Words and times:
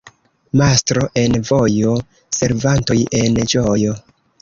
Mastro 0.61 1.03
en 1.25 1.37
vojo— 1.51 1.93
servantoj 2.41 3.01
en 3.25 3.43
ĝojo. 3.55 3.99